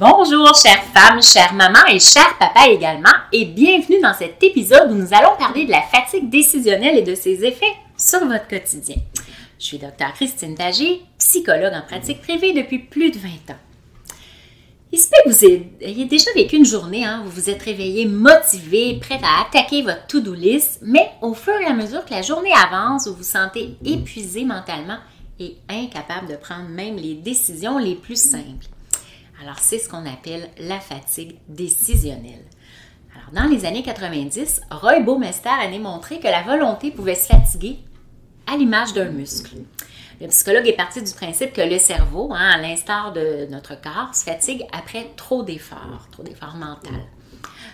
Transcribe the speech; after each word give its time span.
Bonjour 0.00 0.54
chères 0.54 0.82
femmes, 0.94 1.22
chères 1.22 1.52
mamans 1.52 1.84
et 1.90 2.00
chers 2.00 2.38
papas 2.38 2.68
également 2.70 3.12
et 3.34 3.44
bienvenue 3.44 4.00
dans 4.00 4.14
cet 4.14 4.42
épisode 4.42 4.90
où 4.90 4.94
nous 4.94 5.12
allons 5.12 5.36
parler 5.38 5.66
de 5.66 5.70
la 5.70 5.82
fatigue 5.82 6.30
décisionnelle 6.30 6.96
et 6.96 7.02
de 7.02 7.14
ses 7.14 7.44
effets 7.44 7.74
sur 7.98 8.20
votre 8.20 8.48
quotidien. 8.48 8.96
Je 9.58 9.64
suis 9.66 9.76
Dr 9.76 10.14
Christine 10.14 10.54
Tagé, 10.54 11.02
psychologue 11.18 11.74
en 11.74 11.82
pratique 11.82 12.22
privée 12.22 12.54
depuis 12.54 12.78
plus 12.78 13.10
de 13.10 13.18
20 13.18 13.28
ans. 13.50 13.58
Il 14.90 14.98
se 14.98 15.08
peut 15.08 15.16
que 15.26 15.28
vous 15.28 15.44
ayez 15.84 16.06
déjà 16.06 16.32
vécu 16.34 16.56
une 16.56 16.64
journée, 16.64 17.04
hein, 17.04 17.20
vous 17.22 17.32
vous 17.32 17.50
êtes 17.50 17.62
réveillé 17.62 18.06
motivé, 18.06 18.98
prêt 19.02 19.20
à 19.22 19.42
attaquer 19.42 19.82
votre 19.82 20.06
to-do 20.06 20.32
list, 20.32 20.78
mais 20.80 21.10
au 21.20 21.34
fur 21.34 21.60
et 21.60 21.66
à 21.66 21.74
mesure 21.74 22.06
que 22.06 22.14
la 22.14 22.22
journée 22.22 22.54
avance, 22.54 23.06
vous 23.06 23.16
vous 23.16 23.22
sentez 23.22 23.76
épuisé 23.84 24.46
mentalement 24.46 24.98
et 25.38 25.58
incapable 25.68 26.28
de 26.28 26.36
prendre 26.36 26.70
même 26.70 26.96
les 26.96 27.16
décisions 27.16 27.76
les 27.76 27.96
plus 27.96 28.18
simples. 28.18 28.66
Alors, 29.42 29.58
c'est 29.58 29.78
ce 29.78 29.88
qu'on 29.88 30.04
appelle 30.04 30.50
la 30.58 30.80
fatigue 30.80 31.36
décisionnelle. 31.48 32.44
Alors, 33.14 33.30
dans 33.32 33.50
les 33.50 33.64
années 33.64 33.82
90, 33.82 34.60
Roy 34.70 35.00
Baumeister 35.00 35.48
a 35.48 35.68
démontré 35.68 36.20
que 36.20 36.26
la 36.26 36.42
volonté 36.42 36.90
pouvait 36.90 37.14
se 37.14 37.26
fatiguer 37.26 37.78
à 38.46 38.56
l'image 38.56 38.92
d'un 38.92 39.08
muscle. 39.08 39.56
Le 40.20 40.26
psychologue 40.28 40.68
est 40.68 40.76
parti 40.76 41.02
du 41.02 41.12
principe 41.12 41.54
que 41.54 41.62
le 41.62 41.78
cerveau, 41.78 42.30
hein, 42.34 42.50
à 42.54 42.58
l'instar 42.58 43.14
de 43.14 43.46
notre 43.50 43.80
corps, 43.80 44.14
se 44.14 44.24
fatigue 44.24 44.66
après 44.72 45.06
trop 45.16 45.42
d'efforts, 45.42 46.08
trop 46.12 46.22
d'efforts 46.22 46.56
mentaux. 46.56 46.90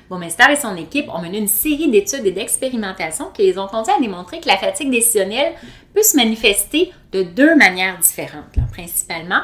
Baumeister 0.08 0.44
et 0.52 0.56
son 0.56 0.76
équipe 0.76 1.08
ont 1.08 1.20
mené 1.20 1.38
une 1.38 1.48
série 1.48 1.90
d'études 1.90 2.24
et 2.24 2.30
d'expérimentations 2.30 3.32
qui 3.32 3.42
les 3.42 3.58
ont 3.58 3.66
conduits 3.66 3.92
à 3.92 4.00
démontrer 4.00 4.38
que 4.38 4.46
la 4.46 4.56
fatigue 4.56 4.92
décisionnelle 4.92 5.54
peut 5.92 6.04
se 6.04 6.16
manifester 6.16 6.92
de 7.10 7.24
deux 7.24 7.56
manières 7.56 7.98
différentes. 7.98 8.54
principalement, 8.70 9.42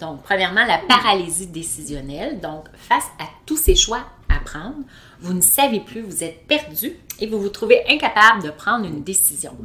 donc, 0.00 0.22
premièrement, 0.22 0.64
la 0.64 0.78
paralysie 0.78 1.48
décisionnelle. 1.48 2.40
Donc, 2.40 2.66
face 2.76 3.08
à 3.18 3.24
tous 3.46 3.56
ces 3.56 3.74
choix 3.74 4.04
à 4.28 4.38
prendre, 4.38 4.76
vous 5.20 5.34
ne 5.34 5.40
savez 5.40 5.80
plus, 5.80 6.02
vous 6.02 6.22
êtes 6.22 6.46
perdu 6.46 6.96
et 7.18 7.26
vous 7.26 7.40
vous 7.40 7.48
trouvez 7.48 7.82
incapable 7.88 8.44
de 8.44 8.50
prendre 8.50 8.86
une 8.86 9.02
décision. 9.02 9.56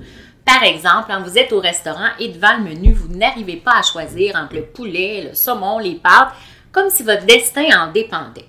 Par 0.44 0.64
exemple, 0.64 1.06
quand 1.08 1.22
vous 1.22 1.38
êtes 1.38 1.54
au 1.54 1.60
restaurant 1.60 2.10
et 2.20 2.30
devant 2.30 2.58
le 2.58 2.64
menu, 2.64 2.94
vous 2.94 3.14
n'arrivez 3.16 3.58
pas 3.58 3.78
à 3.78 3.84
choisir 3.84 4.36
entre 4.36 4.56
le 4.56 4.66
poulet, 4.66 5.28
le 5.30 5.36
saumon, 5.36 5.78
les 5.78 5.96
pâtes, 5.96 6.34
comme 6.72 6.90
si 6.90 7.04
votre 7.04 7.26
destin 7.26 7.66
en 7.78 7.92
dépendait. 7.92 8.48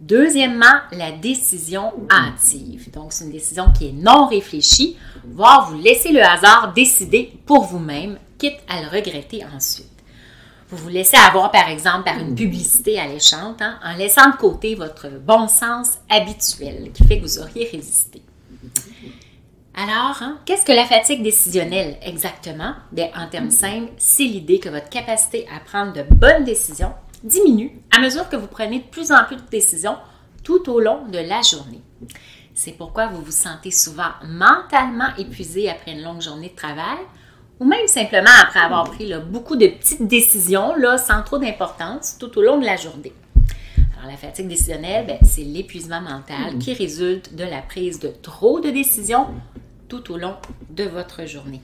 Deuxièmement, 0.00 0.80
la 0.92 1.12
décision 1.12 1.94
hâtive. 2.10 2.90
Donc, 2.90 3.14
c'est 3.14 3.24
une 3.24 3.32
décision 3.32 3.72
qui 3.76 3.88
est 3.88 3.92
non 3.92 4.26
réfléchie, 4.26 4.98
voire 5.24 5.70
vous 5.70 5.78
laissez 5.78 6.12
le 6.12 6.22
hasard 6.22 6.74
décider 6.74 7.32
pour 7.46 7.64
vous-même, 7.64 8.18
quitte 8.38 8.58
à 8.68 8.82
le 8.82 8.88
regretter 8.88 9.42
ensuite. 9.56 9.93
Vous 10.74 10.84
vous 10.84 10.88
laissez 10.88 11.16
avoir, 11.16 11.52
par 11.52 11.68
exemple, 11.68 12.02
par 12.02 12.18
une 12.18 12.34
publicité 12.34 12.98
alléchante, 12.98 13.62
hein, 13.62 13.78
en 13.84 13.96
laissant 13.96 14.28
de 14.30 14.36
côté 14.36 14.74
votre 14.74 15.08
bon 15.08 15.46
sens 15.46 15.98
habituel 16.10 16.90
qui 16.92 17.04
fait 17.04 17.18
que 17.18 17.22
vous 17.22 17.38
auriez 17.38 17.68
résisté. 17.70 18.22
Alors, 19.76 20.20
hein, 20.20 20.40
qu'est-ce 20.44 20.64
que 20.64 20.72
la 20.72 20.84
fatigue 20.84 21.22
décisionnelle 21.22 21.96
exactement? 22.02 22.74
Bien, 22.90 23.08
en 23.16 23.28
termes 23.28 23.52
simples, 23.52 23.92
c'est 23.98 24.24
l'idée 24.24 24.58
que 24.58 24.68
votre 24.68 24.88
capacité 24.88 25.46
à 25.54 25.60
prendre 25.60 25.92
de 25.92 26.02
bonnes 26.02 26.42
décisions 26.42 26.92
diminue 27.22 27.70
à 27.96 28.00
mesure 28.00 28.28
que 28.28 28.36
vous 28.36 28.48
prenez 28.48 28.80
de 28.80 28.84
plus 28.84 29.12
en 29.12 29.24
plus 29.24 29.36
de 29.36 29.48
décisions 29.48 29.96
tout 30.42 30.68
au 30.68 30.80
long 30.80 31.06
de 31.06 31.18
la 31.18 31.40
journée. 31.42 31.82
C'est 32.52 32.72
pourquoi 32.72 33.06
vous 33.06 33.22
vous 33.22 33.30
sentez 33.30 33.70
souvent 33.70 34.10
mentalement 34.24 35.14
épuisé 35.18 35.70
après 35.70 35.92
une 35.92 36.02
longue 36.02 36.20
journée 36.20 36.48
de 36.48 36.56
travail 36.56 36.98
ou 37.60 37.64
même 37.64 37.86
simplement 37.86 38.30
après 38.42 38.60
avoir 38.60 38.90
pris 38.90 39.12
beaucoup 39.30 39.56
de 39.56 39.66
petites 39.66 40.06
décisions 40.06 40.74
là, 40.76 40.98
sans 40.98 41.22
trop 41.22 41.38
d'importance 41.38 42.16
tout 42.18 42.36
au 42.38 42.42
long 42.42 42.58
de 42.58 42.64
la 42.64 42.76
journée. 42.76 43.12
Alors, 43.96 44.10
la 44.10 44.16
fatigue 44.16 44.48
décisionnelle, 44.48 45.06
ben, 45.06 45.18
c'est 45.24 45.44
l'épuisement 45.44 46.00
mental 46.00 46.58
qui 46.58 46.74
résulte 46.74 47.34
de 47.34 47.44
la 47.44 47.62
prise 47.62 47.98
de 48.00 48.08
trop 48.08 48.60
de 48.60 48.70
décisions 48.70 49.26
tout 49.88 50.12
au 50.12 50.16
long 50.16 50.34
de 50.70 50.84
votre 50.84 51.26
journée. 51.26 51.60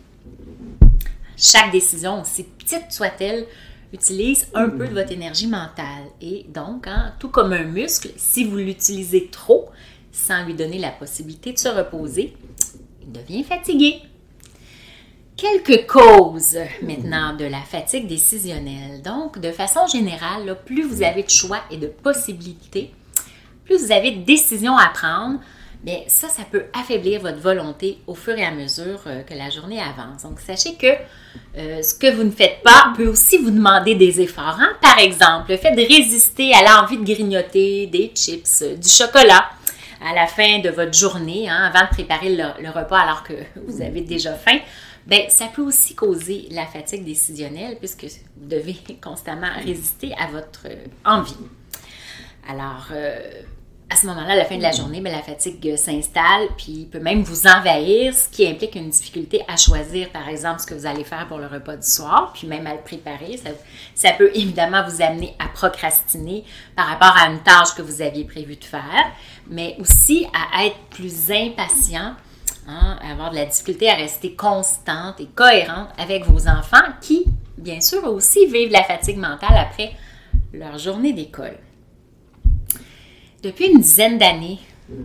Chaque 1.37 1.73
décision, 1.73 2.21
aussi 2.21 2.45
petite 2.45 2.91
soit-elle, 2.91 3.47
utilise 3.93 4.47
un 4.55 4.69
peu 4.69 4.87
de 4.87 4.95
votre 4.95 5.13
énergie 5.13 5.47
mentale. 5.47 6.05
Et 6.21 6.47
donc, 6.49 6.87
hein, 6.87 7.15
tout 7.19 7.29
comme 7.29 7.53
un 7.53 7.65
muscle, 7.65 8.11
si 8.17 8.45
vous 8.45 8.57
l'utilisez 8.57 9.29
trop, 9.33 9.71
sans 10.13 10.45
lui 10.45 10.55
donner 10.55 10.79
la 10.79 10.91
possibilité 10.91 11.53
de 11.53 11.59
se 11.59 11.69
reposer, 11.69 12.37
il 13.03 13.13
devient 13.13 13.43
fatigué. 13.43 14.03
Quelques 15.41 15.87
causes 15.87 16.59
maintenant 16.83 17.35
de 17.35 17.47
la 17.47 17.63
fatigue 17.63 18.07
décisionnelle. 18.07 19.01
Donc, 19.03 19.39
de 19.39 19.51
façon 19.53 19.87
générale, 19.87 20.55
plus 20.67 20.83
vous 20.83 21.03
avez 21.03 21.23
de 21.23 21.31
choix 21.31 21.61
et 21.71 21.79
de 21.79 21.87
possibilités, 21.87 22.93
plus 23.65 23.87
vous 23.87 23.91
avez 23.91 24.11
de 24.11 24.23
décisions 24.23 24.77
à 24.77 24.89
prendre, 24.89 25.41
bien 25.83 26.01
ça, 26.09 26.29
ça 26.29 26.43
peut 26.43 26.65
affaiblir 26.79 27.23
votre 27.23 27.39
volonté 27.39 27.97
au 28.07 28.15
fur 28.15 28.37
et 28.37 28.45
à 28.45 28.51
mesure 28.51 29.01
euh, 29.07 29.23
que 29.23 29.33
la 29.33 29.49
journée 29.49 29.81
avance. 29.81 30.25
Donc, 30.25 30.41
sachez 30.41 30.75
que 30.75 30.93
euh, 31.57 31.81
ce 31.83 31.95
que 31.95 32.15
vous 32.15 32.25
ne 32.25 32.31
faites 32.31 32.63
pas 32.63 32.93
peut 32.95 33.07
aussi 33.07 33.39
vous 33.39 33.51
demander 33.51 33.95
des 33.95 34.21
efforts. 34.21 34.59
Hein. 34.61 34.73
Par 34.83 34.99
exemple, 34.99 35.53
le 35.53 35.57
fait 35.57 35.73
de 35.75 35.81
résister 35.81 36.53
à 36.53 36.63
l'envie 36.65 36.99
de 36.99 37.05
grignoter 37.05 37.87
des 37.87 38.13
chips, 38.15 38.63
du 38.63 38.89
chocolat 38.91 39.49
à 40.07 40.15
la 40.15 40.27
fin 40.27 40.59
de 40.59 40.69
votre 40.69 40.93
journée, 40.93 41.49
hein, 41.49 41.71
avant 41.73 41.87
de 41.87 41.91
préparer 41.91 42.37
le 42.37 42.71
repas 42.71 42.99
alors 42.99 43.23
que 43.23 43.35
vous 43.67 43.81
avez 43.81 44.03
déjà 44.03 44.35
faim 44.35 44.59
ben, 45.07 45.23
ça 45.29 45.47
peut 45.47 45.63
aussi 45.63 45.95
causer 45.95 46.47
la 46.51 46.67
fatigue 46.67 47.05
décisionnelle 47.05 47.77
puisque 47.79 48.05
vous 48.05 48.49
devez 48.49 48.77
constamment 49.03 49.51
résister 49.65 50.15
à 50.19 50.27
votre 50.27 50.67
euh, 50.67 50.87
envie. 51.05 51.37
Alors, 52.49 52.89
euh, 52.93 53.43
à 53.91 53.97
ce 53.97 54.07
moment-là, 54.07 54.35
à 54.35 54.37
la 54.37 54.45
fin 54.45 54.57
de 54.57 54.63
la 54.63 54.71
journée, 54.71 55.01
ben, 55.01 55.13
la 55.13 55.23
fatigue 55.23 55.77
s'installe, 55.77 56.49
puis 56.57 56.89
peut 56.91 57.01
même 57.01 57.23
vous 57.23 57.49
envahir, 57.49 58.15
ce 58.15 58.29
qui 58.29 58.47
implique 58.47 58.77
une 58.77 58.89
difficulté 58.89 59.43
à 59.49 59.57
choisir, 59.57 60.11
par 60.11 60.29
exemple, 60.29 60.61
ce 60.61 60.67
que 60.67 60.75
vous 60.75 60.87
allez 60.87 61.03
faire 61.03 61.27
pour 61.27 61.39
le 61.39 61.47
repas 61.47 61.77
du 61.77 61.87
soir, 61.87 62.33
puis 62.33 62.47
même 62.47 62.67
à 62.69 62.75
le 62.75 62.81
préparer. 62.81 63.37
Ça, 63.37 63.51
ça 63.95 64.13
peut 64.13 64.31
évidemment 64.33 64.89
vous 64.89 65.03
amener 65.03 65.35
à 65.41 65.49
procrastiner 65.49 66.45
par 66.77 66.87
rapport 66.87 67.17
à 67.17 67.27
une 67.31 67.41
tâche 67.41 67.75
que 67.77 67.83
vous 67.83 68.01
aviez 68.01 68.25
prévu 68.25 68.57
de 68.57 68.65
faire, 68.65 69.11
mais 69.49 69.77
aussi 69.81 70.27
à 70.55 70.67
être 70.67 70.79
plus 70.91 71.33
impatient 71.33 72.15
Hein, 72.71 72.99
avoir 73.03 73.31
de 73.31 73.35
la 73.35 73.47
difficulté 73.47 73.91
à 73.91 73.97
rester 73.97 74.37
constante 74.37 75.19
et 75.19 75.27
cohérente 75.27 75.89
avec 75.99 76.25
vos 76.25 76.47
enfants 76.47 76.77
qui, 77.01 77.25
bien 77.59 77.81
sûr, 77.81 78.05
aussi 78.05 78.47
vivent 78.47 78.71
la 78.71 78.85
fatigue 78.85 79.17
mentale 79.17 79.57
après 79.57 79.91
leur 80.53 80.79
journée 80.79 81.13
d'école. 81.13 81.59
Depuis 83.43 83.73
une 83.73 83.81
dizaine 83.81 84.19
d'années, 84.19 84.61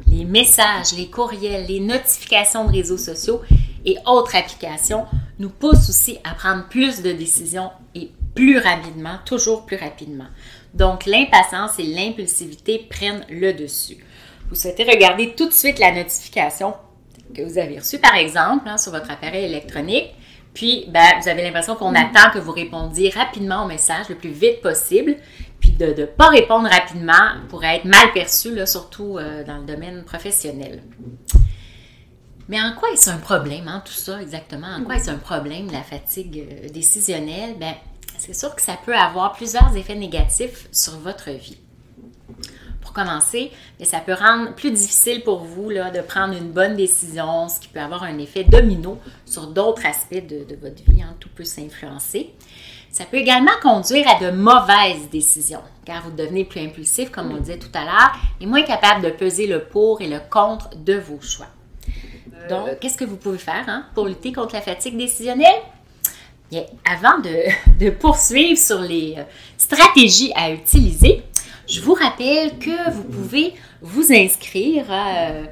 les 0.05 0.25
messages, 0.25 0.93
les 0.95 1.09
courriels, 1.09 1.65
les 1.65 1.79
notifications 1.79 2.65
de 2.65 2.71
réseaux 2.71 2.99
sociaux 2.99 3.41
et 3.83 3.97
autres 4.05 4.35
applications 4.35 5.07
nous 5.39 5.49
poussent 5.49 5.89
aussi 5.89 6.19
à 6.23 6.35
prendre 6.35 6.67
plus 6.69 7.01
de 7.01 7.13
décisions 7.13 7.71
et 7.95 8.11
plus 8.35 8.59
rapidement, 8.59 9.17
toujours 9.25 9.65
plus 9.65 9.77
rapidement. 9.77 10.27
Donc, 10.75 11.07
l'impatience 11.07 11.79
et 11.79 11.83
l'impulsivité 11.83 12.85
prennent 12.87 13.25
le 13.27 13.53
dessus. 13.53 13.97
Vous 14.49 14.55
souhaitez 14.55 14.83
regarder 14.83 15.33
tout 15.33 15.47
de 15.47 15.53
suite 15.53 15.79
la 15.79 15.91
notification 15.91 16.75
que 17.35 17.41
vous 17.41 17.57
avez 17.57 17.79
reçue, 17.79 17.99
par 17.99 18.15
exemple, 18.15 18.67
hein, 18.67 18.77
sur 18.77 18.91
votre 18.91 19.11
appareil 19.11 19.45
électronique. 19.45 20.13
Puis, 20.53 20.85
ben, 20.87 21.19
vous 21.21 21.27
avez 21.27 21.43
l'impression 21.43 21.75
qu'on 21.75 21.93
attend 21.93 22.31
que 22.33 22.39
vous 22.39 22.53
répondiez 22.53 23.09
rapidement 23.09 23.65
au 23.65 23.67
message 23.67 24.07
le 24.09 24.15
plus 24.15 24.29
vite 24.29 24.61
possible. 24.61 25.17
Puis 25.59 25.71
de 25.71 25.87
ne 25.87 26.05
pas 26.05 26.29
répondre 26.29 26.69
rapidement 26.69 27.33
pourrait 27.49 27.77
être 27.77 27.85
mal 27.85 28.11
perçu, 28.13 28.55
là, 28.55 28.65
surtout 28.65 29.17
euh, 29.17 29.43
dans 29.43 29.57
le 29.57 29.65
domaine 29.65 30.03
professionnel. 30.03 30.81
Mais 32.47 32.61
en 32.61 32.73
quoi 32.73 32.89
est-ce 32.91 33.09
un 33.09 33.17
problème, 33.17 33.67
hein, 33.67 33.81
tout 33.83 33.91
ça 33.91 34.21
exactement? 34.21 34.67
En 34.77 34.83
quoi 34.83 34.95
est-ce 34.95 35.09
un 35.09 35.17
problème, 35.17 35.71
la 35.71 35.81
fatigue 35.81 36.47
euh, 36.47 36.69
décisionnelle? 36.69 37.55
Ben, 37.59 37.73
c'est 38.17 38.35
sûr 38.35 38.55
que 38.55 38.61
ça 38.61 38.77
peut 38.85 38.95
avoir 38.95 39.33
plusieurs 39.33 39.75
effets 39.75 39.95
négatifs 39.95 40.67
sur 40.71 40.97
votre 40.99 41.31
vie. 41.31 41.57
Commencer, 42.95 43.51
ça 43.83 43.99
peut 43.99 44.13
rendre 44.13 44.55
plus 44.55 44.71
difficile 44.71 45.21
pour 45.21 45.39
vous 45.39 45.69
là, 45.69 45.91
de 45.91 45.99
prendre 45.99 46.33
une 46.33 46.51
bonne 46.51 46.77
décision, 46.77 47.49
ce 47.49 47.59
qui 47.59 47.67
peut 47.67 47.81
avoir 47.81 48.03
un 48.03 48.17
effet 48.19 48.45
domino 48.45 48.97
sur 49.25 49.47
d'autres 49.47 49.85
aspects 49.85 50.25
de, 50.25 50.55
votre 50.61 50.81
vie. 50.89 51.01
Hein, 51.01 51.13
tout 51.19 51.27
peut 51.35 51.43
s'influencer. 51.43 52.33
Ça 52.89 53.03
peut 53.03 53.17
également 53.17 53.51
conduire 53.61 54.07
à 54.07 54.23
de 54.23 54.31
mauvaises 54.31 55.09
décisions, 55.11 55.59
car 55.83 56.03
vous 56.03 56.11
devenez 56.11 56.45
plus 56.45 56.61
impulsif, 56.61 57.11
comme 57.11 57.33
on 57.33 57.37
disait 57.37 57.59
tout 57.59 57.67
à 57.73 57.83
l'heure, 57.83 58.15
et 58.39 58.45
moins 58.45 58.63
capable 58.63 59.03
de 59.03 59.09
peser 59.09 59.45
le 59.45 59.65
pour 59.65 59.99
et 59.99 60.07
le 60.07 60.21
contre 60.31 60.69
de 60.77 60.93
vos 60.93 61.19
choix. 61.19 61.49
Donc, 62.49 62.79
qu'est-ce 62.79 62.97
que 62.97 63.03
vous 63.03 63.17
pouvez 63.17 63.37
faire 63.37 63.65
hein, 63.67 63.87
pour 63.93 64.07
lutter 64.07 64.31
contre 64.31 64.55
la 64.55 64.61
fatigue 64.61 64.97
décisionnelle? 64.97 65.61
avant 66.89 67.19
de, 67.79 67.89
poursuivre 67.89 68.57
sur 68.57 68.79
les 68.79 69.15
euh, 69.17 69.23
stratégies 69.57 70.31
à 70.35 70.51
utiliser, 70.51 71.23
je 71.67 71.81
vous 71.81 71.93
rappelle 71.93 72.57
que 72.59 72.91
vous 72.91 73.03
pouvez 73.03 73.53
vous 73.81 74.11
inscrire 74.11 74.85
euh, 74.89 75.45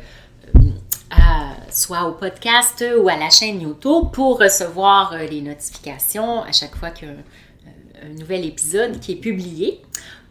soit 1.69 2.03
au 2.07 2.13
podcast 2.13 2.83
ou 2.99 3.09
à 3.09 3.15
la 3.15 3.29
chaîne 3.29 3.61
YouTube 3.61 4.11
pour 4.13 4.39
recevoir 4.39 5.13
euh, 5.13 5.25
les 5.25 5.41
notifications 5.41 6.43
à 6.43 6.51
chaque 6.51 6.75
fois 6.75 6.91
qu'il 6.91 7.07
y 7.07 7.11
a 7.11 8.05
un, 8.05 8.09
nouvel 8.19 8.45
épisode 8.45 8.99
qui 8.99 9.13
est 9.13 9.17
publié. 9.17 9.81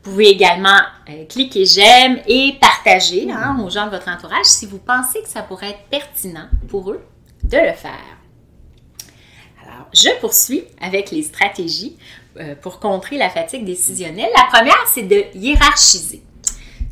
Vous 0.03 0.11
pouvez 0.11 0.29
également 0.29 0.81
cliquer 1.29 1.65
j'aime 1.65 2.21
et 2.27 2.55
partager 2.61 3.31
hein, 3.31 3.57
aux 3.65 3.71
gens 3.71 3.87
de 3.87 3.91
votre 3.91 4.09
entourage 4.09 4.47
si 4.47 4.67
vous 4.67 4.79
pensez 4.79 5.23
que 5.23 5.29
ça 5.29 5.43
pourrait 5.43 5.71
être 5.71 5.85
pertinent 5.91 6.49
pour 6.69 6.91
eux 6.91 7.01
de 7.45 7.57
le 7.57 7.73
faire 7.73 8.19
je 9.93 10.09
poursuis 10.21 10.65
avec 10.81 11.11
les 11.11 11.23
stratégies 11.23 11.97
euh, 12.39 12.55
pour 12.55 12.81
contrer 12.81 13.19
la 13.19 13.31
fatigue 13.31 13.65
décisionnelle. 13.65 14.31
La 14.37 14.45
première, 14.53 14.87
c'est 14.87 15.03
de 15.03 15.25
hiérarchiser. 15.35 16.23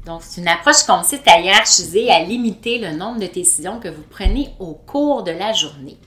Donc, 0.06 0.22
c'est 0.22 0.40
une 0.40 0.48
approche 0.48 0.78
qui 0.78 0.86
consiste 0.86 1.26
à 1.28 1.40
hiérarchiser, 1.40 2.10
à 2.10 2.22
limiter 2.22 2.78
le 2.78 2.92
nombre 2.92 3.20
de 3.20 3.26
décisions 3.26 3.80
que 3.80 3.88
vous 3.88 4.04
prenez 4.08 4.50
au 4.58 4.72
cours 4.72 5.22
de 5.22 5.30
la 5.30 5.52
journée. 5.52 5.98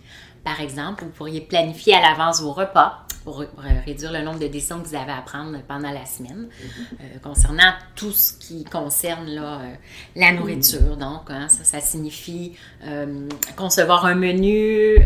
Par 0.44 0.60
exemple, 0.60 1.06
vous 1.06 1.12
pourriez 1.12 1.42
planifier 1.42 1.94
à 1.94 2.02
l'avance 2.02 2.42
vos 2.42 2.52
repas, 2.52 3.04
pour 3.24 3.44
réduire 3.86 4.12
le 4.12 4.22
nombre 4.22 4.40
de 4.40 4.48
décisions 4.48 4.82
que 4.82 4.88
vous 4.88 4.96
avez 4.96 5.12
à 5.12 5.22
prendre 5.22 5.58
pendant 5.68 5.92
la 5.92 6.06
semaine. 6.06 6.50
Euh, 7.00 7.20
concernant 7.22 7.74
tout 7.96 8.12
ce 8.12 8.34
qui 8.34 8.64
concerne 8.66 9.30
euh, 9.30 9.74
la 10.16 10.34
nourriture, 10.34 10.98
donc, 10.98 11.30
hein, 11.30 11.48
ça, 11.48 11.64
ça, 11.64 11.80
signifie 11.80 12.54
euh, 12.86 13.28
concevoir 13.56 14.06
un 14.06 14.16
menu, 14.16 14.98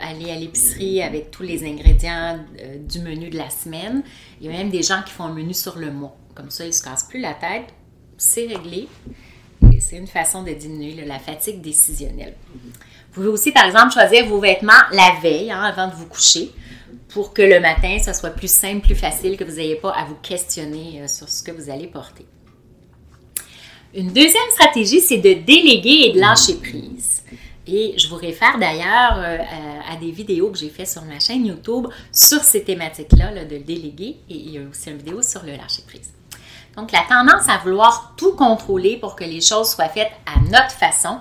aller 0.00 0.30
à 0.30 0.36
l'épicerie 0.36 1.02
avec 1.02 1.30
tous 1.30 1.42
les 1.42 1.64
ingrédients 1.64 2.38
du 2.88 3.00
menu 3.00 3.30
de 3.30 3.36
la 3.36 3.50
semaine. 3.50 4.02
Il 4.40 4.46
y 4.46 4.54
a 4.54 4.56
même 4.56 4.70
des 4.70 4.82
gens 4.82 5.02
qui 5.04 5.12
font 5.12 5.24
un 5.24 5.34
menu 5.34 5.54
sur 5.54 5.78
le 5.78 5.90
mois. 5.90 6.16
Comme 6.34 6.50
ça, 6.50 6.64
ils 6.64 6.68
ne 6.68 6.72
se 6.72 6.82
cassent 6.82 7.04
plus 7.04 7.20
la 7.20 7.34
tête. 7.34 7.72
C'est 8.16 8.46
réglé. 8.46 8.88
C'est 9.86 9.96
une 9.96 10.06
façon 10.06 10.42
de 10.42 10.50
diminuer 10.50 11.04
la 11.04 11.18
fatigue 11.18 11.60
décisionnelle. 11.60 12.34
Vous 12.54 13.12
pouvez 13.12 13.28
aussi, 13.28 13.52
par 13.52 13.66
exemple, 13.66 13.92
choisir 13.92 14.26
vos 14.26 14.40
vêtements 14.40 14.72
la 14.92 15.20
veille, 15.22 15.50
hein, 15.50 15.62
avant 15.62 15.88
de 15.88 15.94
vous 15.94 16.06
coucher 16.06 16.50
pour 17.10 17.34
que 17.34 17.42
le 17.42 17.60
matin, 17.60 17.98
ça 18.00 18.14
soit 18.14 18.30
plus 18.30 18.50
simple, 18.50 18.80
plus 18.80 18.94
facile, 18.94 19.36
que 19.36 19.44
vous 19.44 19.56
n'ayez 19.56 19.76
pas 19.76 19.90
à 19.90 20.04
vous 20.04 20.16
questionner 20.16 21.02
euh, 21.02 21.06
sur 21.06 21.28
ce 21.28 21.42
que 21.42 21.52
vous 21.52 21.70
allez 21.70 21.86
porter. 21.86 22.24
Une 23.94 24.08
deuxième 24.08 24.50
stratégie, 24.52 25.00
c'est 25.00 25.18
de 25.18 25.34
déléguer 25.34 26.08
et 26.08 26.12
de 26.12 26.18
lâcher 26.18 26.54
prise. 26.54 27.22
Et 27.66 27.94
je 27.96 28.08
vous 28.08 28.16
réfère 28.16 28.58
d'ailleurs 28.58 29.18
euh, 29.18 29.38
à, 29.88 29.96
des 29.96 30.10
vidéos 30.10 30.50
que 30.50 30.58
j'ai 30.58 30.70
faites 30.70 30.88
sur 30.88 31.02
ma 31.02 31.20
chaîne 31.20 31.46
YouTube 31.46 31.86
sur 32.10 32.40
ces 32.40 32.64
thématiques-là, 32.64 33.44
de 33.44 33.58
déléguer, 33.58 34.16
et 34.28 34.34
il 34.34 34.50
y 34.50 34.58
a 34.58 34.62
aussi 34.68 34.90
une 34.90 34.96
vidéo 34.96 35.22
sur 35.22 35.42
le 35.44 35.52
lâcher 35.52 35.82
prise. 35.86 36.12
Donc, 36.76 36.92
la 36.92 37.02
tendance 37.08 37.48
à 37.48 37.58
vouloir 37.58 38.14
tout 38.16 38.34
contrôler 38.34 38.96
pour 38.96 39.14
que 39.16 39.24
les 39.24 39.40
choses 39.40 39.70
soient 39.70 39.88
faites 39.88 40.10
à 40.26 40.40
notre 40.40 40.72
façon, 40.72 41.18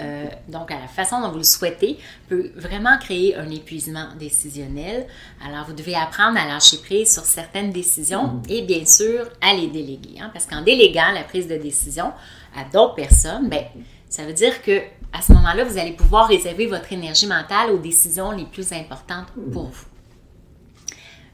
euh, 0.00 0.26
donc 0.48 0.70
à 0.70 0.78
la 0.78 0.88
façon 0.88 1.20
dont 1.20 1.30
vous 1.30 1.38
le 1.38 1.44
souhaitez, 1.44 1.98
peut 2.28 2.50
vraiment 2.56 2.96
créer 2.98 3.36
un 3.36 3.48
épuisement 3.50 4.08
décisionnel. 4.18 5.06
Alors, 5.46 5.66
vous 5.66 5.74
devez 5.74 5.94
apprendre 5.94 6.38
à 6.38 6.46
lâcher 6.46 6.78
prise 6.78 7.12
sur 7.12 7.24
certaines 7.24 7.70
décisions 7.70 8.42
et 8.48 8.62
bien 8.62 8.86
sûr 8.86 9.26
à 9.40 9.54
les 9.54 9.68
déléguer. 9.68 10.20
Hein, 10.20 10.30
parce 10.32 10.46
qu'en 10.46 10.62
déléguant 10.62 11.12
la 11.12 11.24
prise 11.24 11.48
de 11.48 11.56
décision 11.56 12.12
à 12.56 12.64
d'autres 12.64 12.94
personnes, 12.94 13.48
ben, 13.48 13.64
ça 14.08 14.24
veut 14.24 14.32
dire 14.32 14.62
que 14.62 14.80
à 15.12 15.22
ce 15.22 15.32
moment-là, 15.32 15.62
vous 15.62 15.78
allez 15.78 15.92
pouvoir 15.92 16.26
réserver 16.26 16.66
votre 16.66 16.92
énergie 16.92 17.28
mentale 17.28 17.70
aux 17.70 17.78
décisions 17.78 18.32
les 18.32 18.46
plus 18.46 18.72
importantes 18.72 19.28
pour 19.52 19.66
vous. 19.66 19.93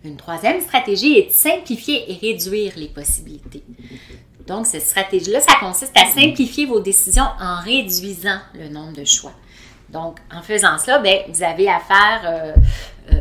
Une 0.05 0.17
troisième 0.17 0.61
stratégie 0.61 1.19
est 1.19 1.26
de 1.29 1.32
simplifier 1.32 2.11
et 2.11 2.14
réduire 2.14 2.73
les 2.76 2.88
possibilités. 2.88 3.62
Donc, 4.47 4.67
cette 4.67 4.82
stratégie-là, 4.82 5.41
ça 5.41 5.55
consiste 5.61 5.97
à 5.97 6.06
simplifier 6.06 6.67
vos 6.67 6.81
décisions 6.81 7.29
en 7.38 7.61
réduisant 7.61 8.38
le 8.55 8.69
nombre 8.69 8.94
de 8.94 9.05
choix. 9.05 9.32
Donc, 9.91 10.19
en 10.32 10.43
faisant 10.43 10.79
cela, 10.79 10.99
bien, 10.99 11.20
vous 11.29 11.43
avez 11.43 11.69
à 11.69 11.81
faire 11.81 12.20
euh, 12.25 12.55
euh, 13.12 13.20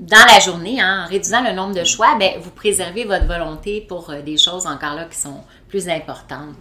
dans 0.00 0.26
la 0.26 0.40
journée, 0.40 0.80
hein, 0.80 1.04
en 1.04 1.08
réduisant 1.08 1.42
le 1.42 1.52
nombre 1.52 1.74
de 1.74 1.84
choix, 1.84 2.16
bien, 2.18 2.32
vous 2.40 2.50
préservez 2.50 3.04
votre 3.04 3.26
volonté 3.26 3.80
pour 3.88 4.10
euh, 4.10 4.22
des 4.22 4.36
choses 4.36 4.66
encore 4.66 4.94
là 4.94 5.04
qui 5.04 5.18
sont 5.18 5.40
plus 5.68 5.88
importantes, 5.88 6.56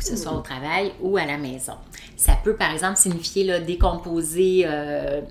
que 0.00 0.06
ce 0.06 0.16
soit 0.16 0.32
au 0.32 0.40
travail 0.40 0.92
ou 1.00 1.16
à 1.16 1.26
la 1.26 1.38
maison. 1.38 1.74
Ça 2.16 2.32
peut, 2.42 2.54
par 2.54 2.72
exemple, 2.72 2.96
signifier 2.96 3.60
décomposer 3.60 4.66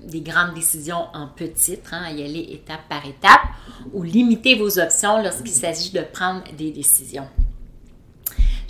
des 0.04 0.20
grandes 0.20 0.54
décisions 0.54 1.06
en 1.12 1.26
petites, 1.28 1.88
hein, 1.92 2.10
y 2.10 2.24
aller 2.24 2.48
étape 2.52 2.88
par 2.88 3.04
étape, 3.04 3.42
ou 3.92 4.02
limiter 4.02 4.54
vos 4.54 4.78
options 4.78 5.22
lorsqu'il 5.22 5.52
s'agit 5.52 5.90
de 5.90 6.00
prendre 6.00 6.42
des 6.56 6.70
décisions. 6.70 7.26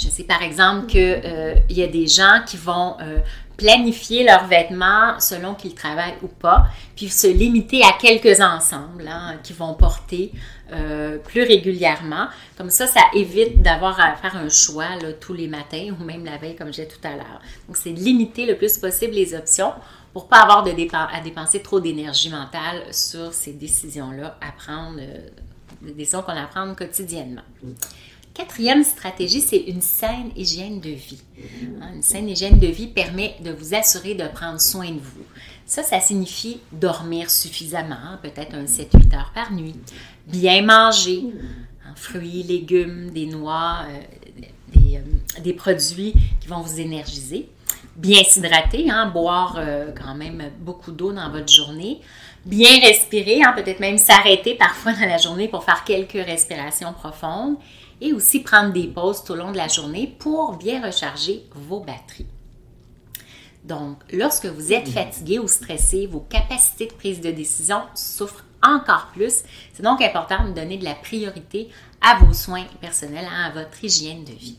Je 0.01 0.09
sais 0.09 0.25
par 0.25 0.43
exemple 0.43 0.87
qu'il 0.87 1.01
euh, 1.01 1.55
y 1.69 1.83
a 1.83 1.87
des 1.87 2.07
gens 2.07 2.41
qui 2.47 2.57
vont 2.57 2.97
euh, 3.01 3.19
planifier 3.61 4.25
leurs 4.25 4.47
vêtements 4.47 5.21
selon 5.21 5.55
qu'ils 5.55 5.75
travaillent 5.75 6.17
ou 6.23 6.29
pas, 6.29 6.65
puis 6.97 7.11
se 7.11 7.27
limiter 7.27 7.83
à 7.83 7.93
quelques 7.93 8.41
ensembles 8.41 9.07
hein, 9.07 9.37
qu'ils 9.43 9.57
vont 9.57 9.75
porter 9.75 10.33
euh, 10.73 11.19
plus 11.19 11.43
régulièrement. 11.43 12.29
Comme 12.57 12.71
ça, 12.71 12.87
ça 12.87 13.03
évite 13.15 13.61
d'avoir 13.61 14.01
à 14.01 14.15
faire 14.17 14.35
un 14.35 14.49
choix 14.49 14.87
tous 15.21 15.35
les 15.35 15.47
matins 15.47 15.95
ou 15.99 16.03
même 16.03 16.25
la 16.25 16.39
veille, 16.39 16.57
comme 16.57 16.73
j'ai 16.73 16.89
tout 16.89 17.01
à 17.05 17.11
l'heure. 17.11 17.41
Donc, 17.67 17.77
c'est 17.77 17.91
limiter 17.91 18.47
le 18.47 18.57
plus 18.57 18.79
possible 18.79 19.13
les 19.13 19.35
options 19.35 19.73
pour 20.15 20.27
pas 20.27 20.39
avoir 20.39 20.67
à 20.67 21.21
dépenser 21.21 21.61
trop 21.61 21.81
d'énergie 21.81 22.31
mentale 22.31 22.83
sur 22.93 23.33
ces 23.35 23.53
décisions-là 23.53 24.39
à 24.41 24.53
prendre, 24.53 24.99
des 25.83 25.93
décisions 25.93 26.23
qu'on 26.23 26.33
a 26.33 26.43
à 26.43 26.47
prendre 26.47 26.75
quotidiennement. 26.75 27.43
Quatrième 28.33 28.85
stratégie, 28.85 29.41
c'est 29.41 29.59
une 29.59 29.81
saine 29.81 30.31
hygiène 30.37 30.81
de 30.81 30.91
vie. 30.91 31.21
Hein, 31.81 31.95
une 31.97 32.03
saine 32.03 32.29
hygiène 32.29 32.61
de 32.61 32.69
vie 32.69 32.87
permet 32.87 33.35
de 33.41 33.51
vous 33.51 33.75
assurer 33.75 34.15
de 34.15 34.27
prendre 34.29 34.61
soin 34.61 34.89
de 34.89 35.01
vous. 35.01 35.25
Ça, 35.67 35.83
ça 35.83 35.99
signifie 36.01 36.61
dormir 36.71 37.29
suffisamment, 37.29 37.97
hein, 37.97 38.21
peut-être 38.23 38.55
un 38.55 38.65
7-8 38.65 39.17
heures 39.17 39.33
par 39.35 39.53
nuit, 39.53 39.75
bien 40.29 40.63
manger, 40.63 41.25
hein, 41.85 41.93
fruits, 41.97 42.45
légumes, 42.45 43.11
des 43.11 43.27
noix, 43.27 43.85
euh, 43.89 44.77
euh, 44.77 45.41
des, 45.43 45.53
produits 45.53 46.15
qui 46.41 46.47
vont 46.47 46.61
vous 46.61 46.79
énergiser, 46.79 47.49
bien 47.97 48.23
s'hydrater, 48.23 48.89
boire 49.13 49.57
euh, 49.59 49.91
quand 49.93 50.15
même 50.15 50.51
beaucoup 50.61 50.93
d'eau 50.93 51.13
dans 51.13 51.31
votre 51.31 51.53
journée, 51.53 52.01
bien 52.47 52.79
respirer, 52.81 53.41
peut-être 53.57 53.81
même 53.81 53.99
s'arrêter 53.99 54.55
parfois 54.55 54.93
dans 54.93 55.07
la 55.07 55.19
journée 55.19 55.49
pour 55.49 55.65
faire 55.65 55.83
quelques 55.83 56.13
respirations 56.13 56.93
profondes 56.93 57.57
et 58.01 58.13
aussi 58.13 58.41
prendre 58.41 58.73
des 58.73 58.89
pauses 58.89 59.23
tout 59.25 59.33
au 59.33 59.37
long 59.37 59.53
de 59.53 59.57
la 59.57 59.69
journée 59.69 60.15
pour 60.19 60.57
bien 60.57 60.85
recharger 60.85 61.45
vos 61.55 61.81
batteries. 61.81 62.27
Donc, 63.65 63.99
lorsque 64.13 64.47
vous 64.47 64.73
êtes 64.73 64.89
fatigué 64.89 65.39
ou 65.39 65.47
stressé, 65.47 66.07
vos 66.07 66.21
capacités 66.21 66.87
de 66.87 66.95
prise 66.95 67.21
de 67.21 67.31
décision 67.31 67.83
souffrent 67.95 68.45
encore 68.63 69.09
plus. 69.13 69.43
C'est 69.73 69.83
donc 69.83 70.03
important 70.03 70.45
de 70.47 70.53
donner 70.53 70.79
de 70.79 70.85
la 70.85 70.95
priorité 70.95 71.69
à 72.01 72.19
vos 72.19 72.33
soins 72.33 72.65
personnels, 72.81 73.29
hein, 73.31 73.51
à 73.51 73.51
votre 73.51 73.83
hygiène 73.85 74.25
de 74.25 74.33
vie. 74.33 74.57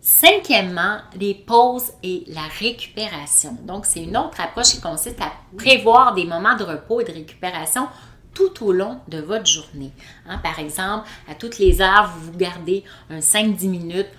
Cinquièmement, 0.00 0.98
les 1.18 1.34
pauses 1.34 1.92
et 2.02 2.24
la 2.28 2.46
récupération. 2.58 3.56
Donc, 3.64 3.84
c'est 3.84 4.02
une 4.02 4.16
autre 4.16 4.40
approche 4.40 4.70
qui 4.70 4.80
consiste 4.80 5.20
à 5.20 5.32
prévoir 5.58 6.14
des 6.14 6.24
moments 6.24 6.56
de 6.56 6.64
repos 6.64 7.00
et 7.00 7.04
de 7.04 7.12
récupération 7.12 7.86
tout 8.34 8.64
au 8.64 8.72
long 8.72 9.00
de 9.08 9.18
votre 9.18 9.46
journée. 9.46 9.92
Hein, 10.28 10.38
par 10.38 10.58
exemple, 10.58 11.08
à 11.28 11.34
toutes 11.34 11.58
les 11.58 11.80
heures, 11.80 12.12
vous 12.14 12.32
vous 12.32 12.38
gardez 12.38 12.84
un 13.10 13.18
5-10 13.18 13.68
minutes 13.68 14.10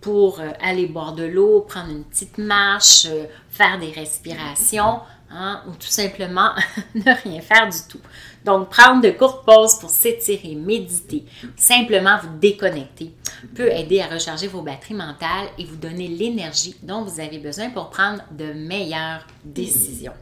pour 0.00 0.40
euh, 0.40 0.50
aller 0.62 0.86
boire 0.86 1.14
de 1.14 1.24
l'eau, 1.24 1.60
prendre 1.60 1.90
une 1.90 2.04
petite 2.04 2.38
marche, 2.38 3.06
euh, 3.06 3.26
faire 3.50 3.78
des 3.78 3.90
respirations, 3.90 5.00
hein, 5.30 5.62
ou 5.68 5.72
tout 5.72 5.88
simplement 5.88 6.50
ne 6.94 7.22
rien 7.22 7.40
faire 7.40 7.68
du 7.68 7.78
tout. 7.88 8.00
Donc, 8.44 8.70
prendre 8.70 9.02
de 9.02 9.10
courtes 9.10 9.44
pauses 9.44 9.78
pour 9.78 9.90
s'étirer, 9.90 10.54
méditer, 10.54 11.24
simplement 11.56 12.18
vous 12.22 12.38
déconnecter 12.38 13.14
peut 13.54 13.70
aider 13.70 14.00
à 14.00 14.08
recharger 14.08 14.48
vos 14.48 14.62
batteries 14.62 14.94
mentales 14.94 15.48
et 15.58 15.64
vous 15.64 15.76
donner 15.76 16.08
l'énergie 16.08 16.76
dont 16.82 17.02
vous 17.02 17.20
avez 17.20 17.38
besoin 17.38 17.70
pour 17.70 17.90
prendre 17.90 18.22
de 18.32 18.52
meilleures 18.52 19.26
décisions. 19.44 20.12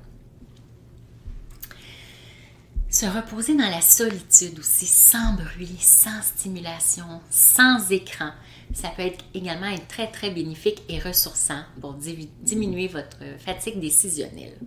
Se 2.98 3.06
reposer 3.06 3.54
dans 3.54 3.70
la 3.70 3.80
solitude 3.80 4.58
aussi, 4.58 4.84
sans 4.84 5.34
bruit, 5.34 5.76
sans 5.78 6.20
stimulation, 6.20 7.20
sans 7.30 7.92
écran, 7.92 8.30
ça 8.74 8.88
peut 8.88 9.02
être 9.02 9.24
également 9.34 9.68
être 9.68 9.86
très, 9.86 10.10
très 10.10 10.32
bénéfique 10.32 10.82
et 10.88 10.98
ressourçant 10.98 11.60
pour 11.80 11.94
diminuer 11.94 12.88
votre 12.88 13.18
fatigue 13.38 13.78
décisionnelle. 13.78 14.58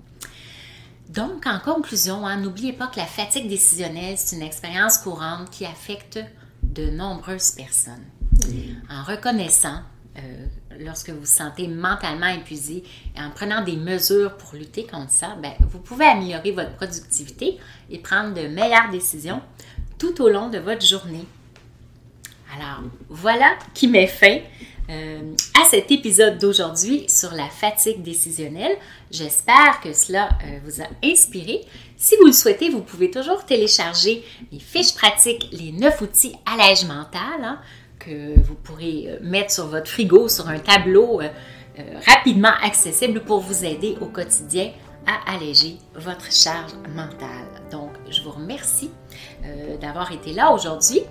Donc, 1.09 1.45
en 1.45 1.59
conclusion, 1.59 2.25
hein, 2.25 2.37
n'oubliez 2.37 2.71
pas 2.71 2.87
que 2.87 2.99
la 2.99 3.05
fatigue 3.05 3.49
décisionnelle, 3.49 4.17
c'est 4.17 4.37
une 4.37 4.43
expérience 4.43 4.99
courante 4.99 5.49
qui 5.49 5.65
affecte 5.65 6.17
de 6.63 6.89
nombreuses 6.89 7.51
personnes. 7.51 8.05
En 8.89 9.03
reconnaissant 9.03 9.81
euh, 10.17 10.47
lorsque 10.83 11.09
vous 11.09 11.21
vous 11.21 11.25
sentez 11.25 11.67
mentalement 11.67 12.27
épuisé 12.27 12.83
en 13.17 13.29
prenant 13.29 13.63
des 13.63 13.75
mesures 13.75 14.35
pour 14.37 14.55
lutter 14.55 14.85
contre 14.85 15.11
ça, 15.11 15.35
ben, 15.41 15.53
vous 15.69 15.79
pouvez 15.79 16.05
améliorer 16.05 16.51
votre 16.51 16.75
productivité 16.75 17.57
et 17.89 17.99
prendre 17.99 18.33
de 18.33 18.47
meilleures 18.47 18.89
décisions 18.91 19.41
tout 19.97 20.21
au 20.21 20.29
long 20.29 20.49
de 20.49 20.57
votre 20.57 20.85
journée. 20.85 21.25
Alors, 22.55 22.83
voilà 23.09 23.57
qui 23.73 23.87
met 23.87 24.07
fin 24.07 24.39
euh, 24.89 25.35
à 25.61 25.65
cet 25.69 25.89
épisode 25.91 26.37
d'aujourd'hui 26.37 27.05
sur 27.07 27.31
la 27.31 27.47
fatigue 27.47 28.01
décisionnelle. 28.01 28.75
J'espère 29.09 29.79
que 29.81 29.93
cela 29.93 30.29
euh, 30.43 30.59
vous 30.65 30.81
a 30.81 30.87
inspiré. 31.03 31.61
Si 31.95 32.15
vous 32.17 32.25
le 32.25 32.33
souhaitez, 32.33 32.69
vous 32.69 32.81
pouvez 32.81 33.09
toujours 33.09 33.45
télécharger 33.45 34.25
les 34.51 34.59
fiches 34.59 34.95
pratiques, 34.95 35.47
les 35.53 35.71
neuf 35.71 36.01
outils 36.01 36.35
allège 36.45 36.83
mental. 36.85 37.41
Hein 37.41 37.59
que 38.03 38.39
vous 38.39 38.55
pourrez 38.55 39.05
euh, 39.07 39.17
mettre 39.21 39.51
sur 39.51 39.67
votre 39.67 39.89
frigo, 39.89 40.27
sur 40.27 40.49
un 40.49 40.59
tableau 40.59 41.21
euh, 41.21 41.27
euh, 41.79 41.83
rapidement 42.05 42.51
accessible 42.63 43.21
pour 43.21 43.39
vous 43.39 43.63
aider 43.63 43.97
au 44.01 44.07
quotidien 44.07 44.71
à 45.07 45.33
alléger 45.33 45.77
votre 45.95 46.31
charge 46.31 46.73
mentale. 46.95 47.47
Donc, 47.71 47.91
je 48.09 48.21
vous 48.21 48.29
remercie 48.29 48.91
d'avoir 49.81 50.11
été 50.11 50.31
là 50.31 50.51
aujourd'hui. 50.51 51.01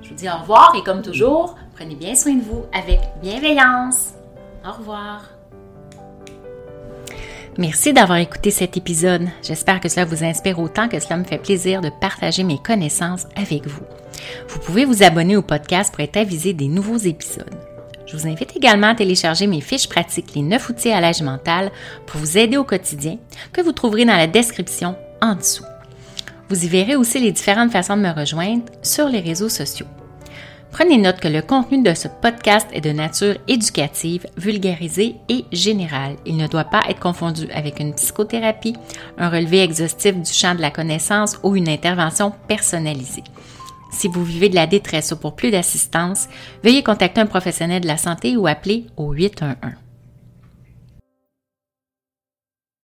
Je 0.00 0.10
vous 0.10 0.14
dis 0.14 0.28
au 0.28 0.40
revoir 0.40 0.72
et 0.76 0.84
comme 0.84 1.02
toujours, 1.02 1.56
prenez 1.74 1.96
bien 1.96 2.14
soin 2.14 2.34
de 2.34 2.42
vous 2.42 2.64
avec 2.72 3.00
bienveillance. 3.20 4.10
Au 4.64 4.70
revoir. 4.70 5.24
Merci 7.58 7.92
d'avoir 7.92 8.18
écouté 8.18 8.52
cet 8.52 8.76
épisode. 8.76 9.26
J'espère 9.42 9.80
que 9.80 9.88
cela 9.88 10.04
vous 10.04 10.22
inspire 10.22 10.60
autant 10.60 10.88
que 10.88 11.00
cela 11.00 11.16
me 11.16 11.24
fait 11.24 11.38
plaisir 11.38 11.80
de 11.80 11.90
partager 12.00 12.44
mes 12.44 12.58
connaissances 12.58 13.26
avec 13.34 13.66
vous. 13.66 13.82
Vous 14.48 14.58
pouvez 14.58 14.84
vous 14.84 15.02
abonner 15.02 15.36
au 15.36 15.42
podcast 15.42 15.92
pour 15.92 16.02
être 16.02 16.16
avisé 16.16 16.52
des 16.52 16.68
nouveaux 16.68 16.98
épisodes. 16.98 17.54
Je 18.06 18.16
vous 18.16 18.26
invite 18.26 18.56
également 18.56 18.88
à 18.88 18.94
télécharger 18.94 19.46
mes 19.46 19.60
fiches 19.60 19.88
pratiques, 19.88 20.34
les 20.34 20.42
9 20.42 20.68
outils 20.68 20.90
à 20.90 21.00
l'âge 21.00 21.22
mental 21.22 21.70
pour 22.06 22.20
vous 22.20 22.36
aider 22.36 22.56
au 22.56 22.64
quotidien, 22.64 23.18
que 23.52 23.60
vous 23.60 23.72
trouverez 23.72 24.04
dans 24.04 24.16
la 24.16 24.26
description 24.26 24.96
en 25.20 25.34
dessous. 25.34 25.64
Vous 26.48 26.64
y 26.64 26.68
verrez 26.68 26.96
aussi 26.96 27.18
les 27.18 27.32
différentes 27.32 27.72
façons 27.72 27.96
de 27.96 28.02
me 28.02 28.10
rejoindre 28.10 28.64
sur 28.82 29.08
les 29.08 29.20
réseaux 29.20 29.48
sociaux. 29.48 29.86
Prenez 30.72 30.96
note 30.96 31.20
que 31.20 31.28
le 31.28 31.42
contenu 31.42 31.82
de 31.82 31.92
ce 31.92 32.08
podcast 32.08 32.66
est 32.72 32.80
de 32.80 32.92
nature 32.92 33.36
éducative, 33.46 34.26
vulgarisée 34.38 35.16
et 35.28 35.44
générale. 35.52 36.16
Il 36.24 36.38
ne 36.38 36.46
doit 36.46 36.64
pas 36.64 36.82
être 36.88 36.98
confondu 36.98 37.46
avec 37.52 37.78
une 37.78 37.94
psychothérapie, 37.94 38.76
un 39.18 39.28
relevé 39.28 39.62
exhaustif 39.62 40.16
du 40.16 40.32
champ 40.32 40.54
de 40.54 40.62
la 40.62 40.70
connaissance 40.70 41.38
ou 41.42 41.56
une 41.56 41.68
intervention 41.68 42.32
personnalisée. 42.48 43.24
Si 43.92 44.08
vous 44.08 44.24
vivez 44.24 44.48
de 44.48 44.54
la 44.54 44.66
détresse 44.66 45.12
ou 45.12 45.16
pour 45.16 45.36
plus 45.36 45.50
d'assistance, 45.50 46.28
veuillez 46.64 46.82
contacter 46.82 47.20
un 47.20 47.26
professionnel 47.26 47.82
de 47.82 47.86
la 47.86 47.98
santé 47.98 48.36
ou 48.36 48.46
appeler 48.46 48.86
au 48.96 49.12
811. 49.12 49.81